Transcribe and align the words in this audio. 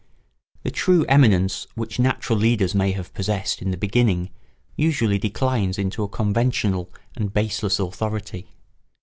The 0.63 0.71
true 0.71 1.05
eminence 1.05 1.67
which 1.75 1.99
natural 1.99 2.39
leaders 2.39 2.73
may 2.73 2.91
have 2.93 3.13
possessed 3.13 3.61
in 3.61 3.69
the 3.69 3.77
beginning 3.77 4.31
usually 4.75 5.19
declines 5.19 5.77
into 5.77 6.01
a 6.01 6.09
conventional 6.09 6.89
and 7.15 7.31
baseless 7.31 7.79
authority. 7.79 8.47